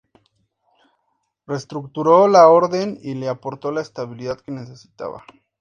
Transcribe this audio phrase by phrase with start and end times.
[1.45, 5.23] Reestructuró la orden y le aportó la estabilidad que necesitaba.